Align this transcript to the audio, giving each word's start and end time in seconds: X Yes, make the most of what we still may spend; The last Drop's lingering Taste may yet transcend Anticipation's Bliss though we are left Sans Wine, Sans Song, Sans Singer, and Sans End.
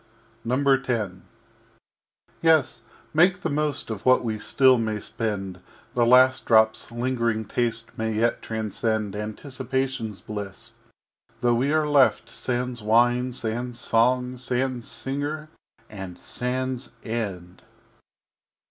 X 0.49 0.89
Yes, 2.41 2.81
make 3.13 3.41
the 3.41 3.51
most 3.51 3.91
of 3.91 4.03
what 4.03 4.23
we 4.23 4.39
still 4.39 4.79
may 4.79 4.99
spend; 4.99 5.61
The 5.93 6.07
last 6.07 6.47
Drop's 6.47 6.91
lingering 6.91 7.45
Taste 7.45 7.95
may 7.99 8.13
yet 8.15 8.41
transcend 8.41 9.15
Anticipation's 9.15 10.19
Bliss 10.19 10.73
though 11.41 11.53
we 11.53 11.71
are 11.71 11.87
left 11.87 12.31
Sans 12.31 12.81
Wine, 12.81 13.31
Sans 13.31 13.79
Song, 13.79 14.37
Sans 14.37 14.87
Singer, 14.87 15.49
and 15.87 16.17
Sans 16.17 16.89
End. 17.03 17.61